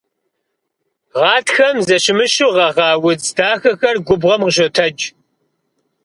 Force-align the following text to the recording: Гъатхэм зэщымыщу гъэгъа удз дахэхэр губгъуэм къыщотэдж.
Гъатхэм 1.19 1.77
зэщымыщу 1.87 2.51
гъэгъа 2.55 2.89
удз 3.07 3.27
дахэхэр 3.37 3.97
губгъуэм 4.07 4.41
къыщотэдж. 4.45 4.99